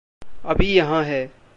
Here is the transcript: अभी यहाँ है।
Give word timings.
अभी 0.45 0.73
यहाँ 0.73 1.03
है। 1.03 1.41